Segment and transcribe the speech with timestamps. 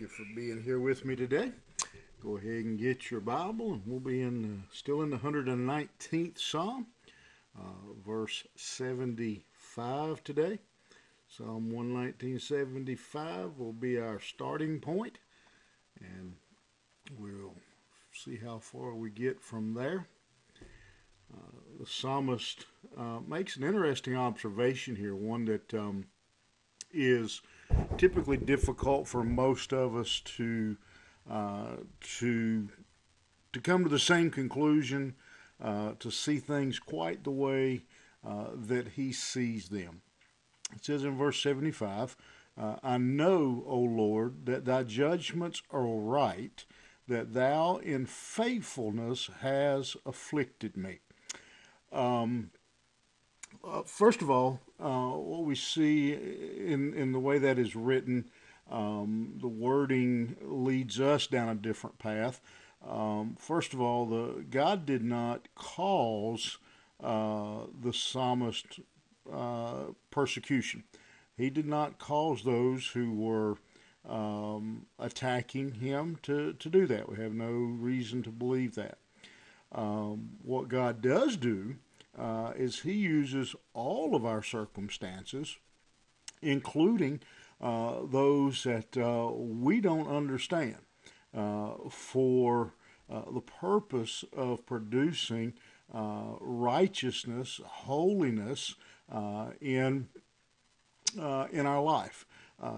[0.00, 1.50] You for being here with me today.
[2.22, 6.38] Go ahead and get your Bible, and we'll be in uh, still in the 119th
[6.38, 6.86] Psalm,
[7.58, 7.62] uh,
[8.06, 10.60] verse 75 today.
[11.26, 15.18] Psalm 119.75 will be our starting point,
[16.00, 16.34] and
[17.18, 17.54] we'll
[18.12, 20.06] see how far we get from there.
[21.34, 26.04] Uh, the psalmist uh, makes an interesting observation here, one that um,
[26.92, 27.40] is
[27.98, 30.76] typically difficult for most of us to
[31.28, 32.68] uh, to
[33.52, 35.14] to come to the same conclusion,
[35.62, 37.82] uh, to see things quite the way
[38.26, 40.02] uh, that he sees them.
[40.74, 42.16] It says in verse 75,
[42.60, 46.64] uh, I know, O Lord, that thy judgments are right,
[47.06, 50.98] that thou in faithfulness has afflicted me.
[51.90, 52.50] Um,
[53.64, 58.30] uh, first of all, uh, what we see in in the way that is written,
[58.70, 62.40] um, the wording leads us down a different path.
[62.86, 66.58] Um, first of all, the God did not cause
[67.02, 68.80] uh, the psalmist
[69.32, 70.84] uh, persecution.
[71.36, 73.56] He did not cause those who were
[74.08, 77.08] um, attacking him to, to do that.
[77.08, 78.98] We have no reason to believe that.
[79.70, 81.76] Um, what God does do
[82.18, 85.56] uh, is He uses all of our circumstances,
[86.42, 87.20] including
[87.60, 90.76] uh, those that uh, we don't understand,
[91.36, 92.74] uh, for
[93.10, 95.54] uh, the purpose of producing
[95.92, 98.74] uh, righteousness, holiness
[99.60, 100.08] in
[101.50, 102.26] in our life.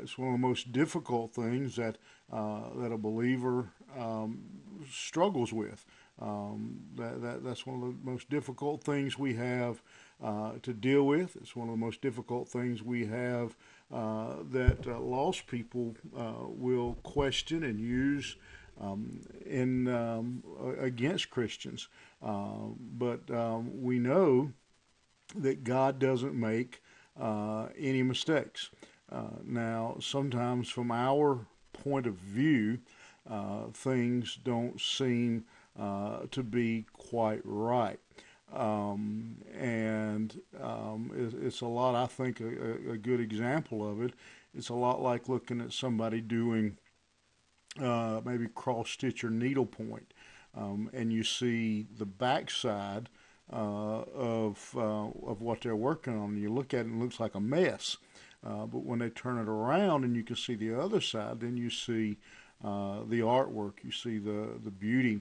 [0.00, 1.98] it's one of the most difficult things that
[2.30, 4.42] that a believer um,
[4.90, 5.84] struggles with.
[6.20, 9.82] Um, that, that, that's one of the most difficult things we have
[10.22, 11.36] uh, to deal with.
[11.36, 13.56] It's one of the most difficult things we have
[13.92, 18.36] uh, that uh, lost people uh, will question and use
[18.80, 20.42] um, in um,
[20.78, 21.88] against Christians.
[22.22, 24.52] Uh, but um, we know
[25.36, 26.82] that God doesn't make
[27.20, 28.70] uh, any mistakes.
[29.44, 32.78] now, sometimes from our point of view,
[33.72, 35.44] things don't seem
[35.78, 37.98] uh, to be quite right.
[38.52, 44.12] Um, and um, it, it's a lot, I think, a, a, good example of it.
[44.54, 46.76] It's a lot like looking at somebody doing
[47.80, 50.12] uh, maybe cross stitch or needlepoint,
[50.54, 53.08] um, and you see the backside
[53.50, 56.36] uh, of uh, of what they're working on.
[56.36, 57.96] You look at it and it looks like a mess.
[58.44, 61.56] Uh, but when they turn it around and you can see the other side, then
[61.56, 62.18] you see
[62.60, 65.20] the artwork, you see the, the beauty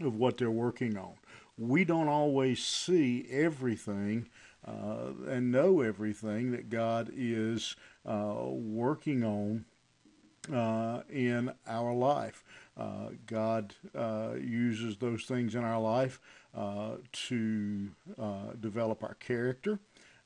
[0.00, 1.14] of what they're working on.
[1.58, 4.28] We don't always see everything
[4.66, 9.64] uh, and know everything that God is uh, working on
[10.52, 12.44] uh, in our life.
[12.76, 16.20] Uh, God uh, uses those things in our life
[16.54, 17.90] uh, to
[18.60, 19.78] develop our character,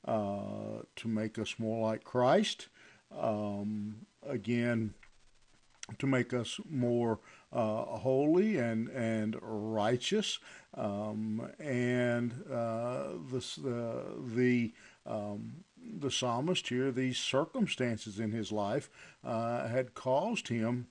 [0.07, 2.69] to make us more like Christ.
[3.17, 4.95] Um, again,
[5.99, 7.19] to make us more
[7.53, 10.39] uh, holy and and righteous,
[10.75, 13.45] um, and uh, the
[14.35, 14.73] the
[15.07, 15.65] um,
[16.01, 18.89] the psalmist here, these circumstances in his life
[19.23, 20.87] uh, had caused him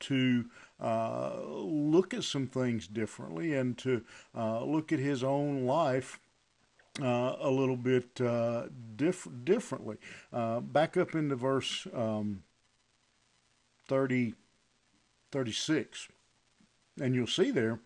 [0.00, 0.46] to
[0.80, 4.02] uh, look at some things differently and to
[4.36, 6.18] uh, look at his own life
[7.00, 8.14] a little bit
[8.96, 9.96] diff- differently.
[10.30, 12.42] Back up into verse um,
[13.86, 14.34] 30,
[15.30, 16.08] 36.
[17.00, 17.80] And you'll see there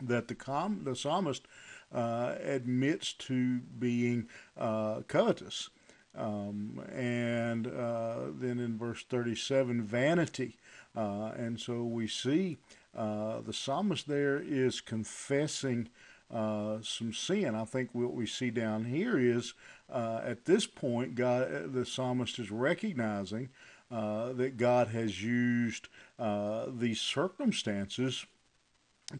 [0.00, 1.46] that the, com- the psalmist
[1.92, 5.70] uh, admits to being uh, covetous.
[6.14, 10.56] Um, and uh, then in verse 37, vanity.
[10.94, 12.58] Uh, and so we see
[12.96, 15.88] uh, the psalmist there is confessing
[16.30, 17.54] uh, some sin.
[17.54, 19.54] I think what we see down here is
[19.90, 23.50] at this point, God, the psalmist is recognizing
[23.92, 28.24] uh, that God has used uh, these circumstances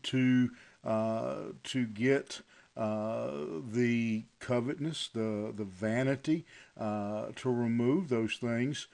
[0.05, 0.51] to
[0.83, 2.41] uh, to get
[2.75, 3.31] uh,
[3.71, 6.47] the covetousness, the the vanity,
[6.79, 8.87] to remove those things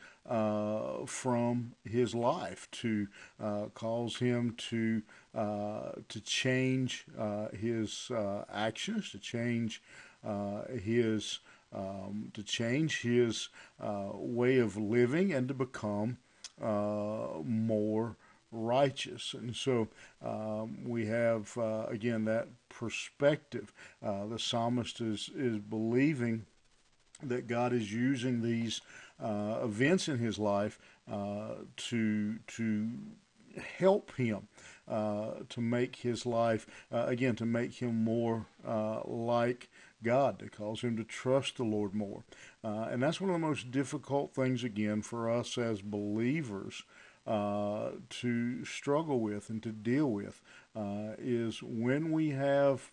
[1.07, 3.07] from his life, to
[3.75, 5.03] cause him to
[5.35, 7.07] to change
[7.53, 8.11] his
[8.53, 9.81] actions, to change
[10.83, 11.39] his
[11.75, 13.49] um, to change his
[13.81, 16.19] uh, way of living and to become
[16.63, 18.17] uh, more
[18.51, 19.35] righteous.
[19.35, 19.89] And so
[20.25, 23.73] um, we have, uh, again, that perspective.
[24.03, 26.47] Uh, the psalmist is, is believing
[27.23, 28.81] that God is using these
[29.23, 30.79] uh, events in his life
[31.11, 32.89] uh, to to
[33.59, 34.49] help him
[34.87, 39.69] uh, to make his life uh, again to make him more uh, like
[40.03, 42.25] God, to cause him to trust the Lord more,
[42.65, 46.85] uh, and that's one of the most difficult things again for us as believers.
[47.27, 50.41] Uh, to struggle with and to deal with
[51.19, 52.91] is when we have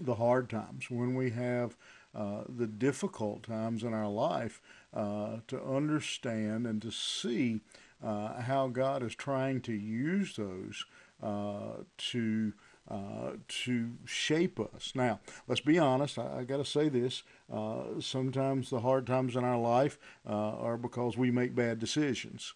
[0.00, 1.76] the hard times, when we have
[2.14, 4.60] uh, the difficult times in our life,
[4.94, 7.58] uh, to understand and to see uh,
[8.02, 10.84] how God is trying to use those
[11.22, 12.52] uh, to.
[12.90, 14.92] Uh, to shape us.
[14.96, 16.18] Now, let's be honest.
[16.18, 17.22] I, I got to say this.
[18.00, 22.54] sometimes the hard times in our life are because we make bad decisions,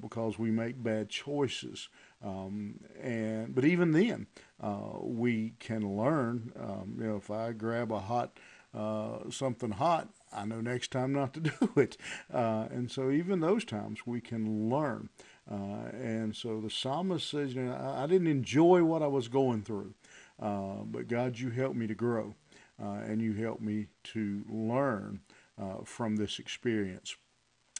[0.00, 1.88] because we make bad choices.
[2.22, 4.26] Um, and but even then,
[4.60, 6.52] uh, we can learn.
[6.58, 8.38] Um, you know, if I grab a hot
[8.74, 11.96] uh, something hot, I know next time not to do it.
[12.32, 15.08] Uh, and so even those times we can learn.
[15.50, 19.26] Uh, and so the psalmist says, you know, I, I, didn't enjoy what I was
[19.26, 19.94] going through,
[20.40, 22.34] uh, but God, you helped me to grow,
[22.80, 25.20] uh, and you helped me to learn
[25.84, 27.16] from this experience.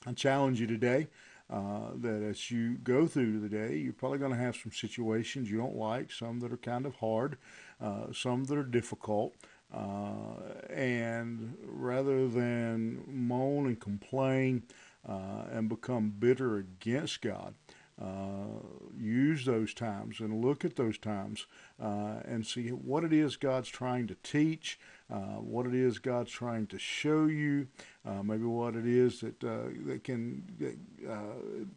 [0.06, 1.08] I challenge you today
[1.52, 5.50] uh, that as you go through the day, you're probably going to have some situations
[5.50, 7.36] you don't like, some that are kind of hard,
[7.80, 9.34] uh, some that are difficult.
[9.72, 14.62] Uh, and rather than moan and complain
[15.08, 17.54] uh, and become bitter against God,
[18.00, 18.62] uh,
[18.98, 21.46] use those times and look at those times
[21.80, 24.78] uh, and see what it is God's trying to teach,
[25.12, 27.68] uh, what it is God's trying to show you,
[28.06, 30.78] uh, maybe what it is that that can that,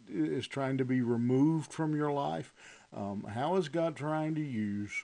[0.08, 2.54] is trying to be removed from your life.
[2.96, 5.04] Um, how is God trying to use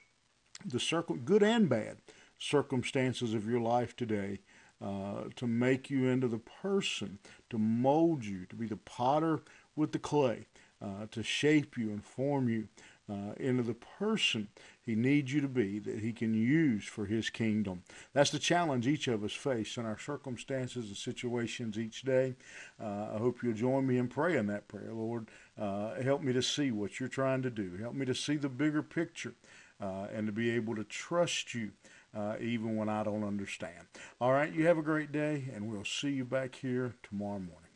[0.66, 1.98] the circle, good and bad,
[2.40, 4.40] circumstances of your life today?
[4.82, 7.20] Uh, to make you into the person,
[7.50, 9.42] to mold you, to be the potter
[9.76, 10.48] with the clay,
[10.82, 12.70] uh, to shape you and form you
[13.10, 14.48] uh, into the person
[14.82, 17.84] he needs you to be that he can use for his kingdom.
[18.14, 22.36] That's the challenge each of us face in our circumstances and situations each day.
[22.82, 24.92] Uh, I hope you'll join me in praying that prayer.
[24.94, 25.28] Lord,
[25.60, 27.78] uh, help me to see what you're trying to do.
[27.80, 29.34] Help me to see the bigger picture
[29.82, 31.72] uh, and to be able to trust you.
[32.16, 33.86] Uh, even when I don't understand.
[34.20, 37.69] All right, you have a great day, and we'll see you back here tomorrow morning.